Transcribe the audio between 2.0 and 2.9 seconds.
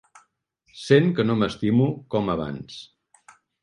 com abans.